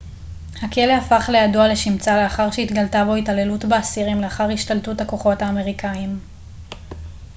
הכלא 0.63 0.91
הפך 0.93 1.29
לידוע 1.33 1.67
לשמצה 1.67 2.23
לאחר 2.23 2.51
שהתגלתה 2.51 3.05
בו 3.05 3.15
התעללות 3.15 3.65
באסירים 3.65 4.21
לאחר 4.21 4.49
השתלטות 4.53 5.01
הכוחות 5.01 5.41
האמריקאיים 5.41 6.19